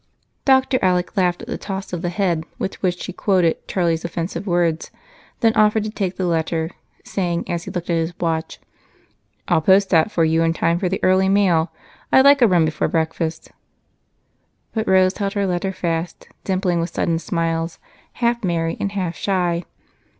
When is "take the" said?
5.91-6.25